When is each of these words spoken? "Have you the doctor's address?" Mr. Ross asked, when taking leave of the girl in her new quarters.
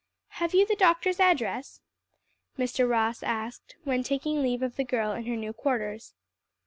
"Have 0.39 0.55
you 0.55 0.65
the 0.65 0.75
doctor's 0.75 1.19
address?" 1.19 1.79
Mr. 2.57 2.89
Ross 2.89 3.21
asked, 3.21 3.75
when 3.83 4.01
taking 4.01 4.41
leave 4.41 4.63
of 4.63 4.75
the 4.75 4.83
girl 4.83 5.11
in 5.11 5.27
her 5.27 5.35
new 5.37 5.53
quarters. 5.53 6.15